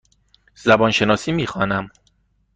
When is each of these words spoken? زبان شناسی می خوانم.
زبان 0.55 0.91
شناسی 0.91 1.31
می 1.31 1.47
خوانم. 1.47 1.91